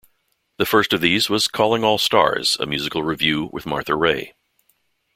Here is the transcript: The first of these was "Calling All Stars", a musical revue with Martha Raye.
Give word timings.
The 0.57 0.65
first 0.65 0.93
of 0.93 1.01
these 1.01 1.29
was 1.29 1.47
"Calling 1.47 1.83
All 1.83 1.99
Stars", 1.99 2.57
a 2.59 2.65
musical 2.65 3.03
revue 3.03 3.51
with 3.53 3.67
Martha 3.67 3.93
Raye. 3.95 4.33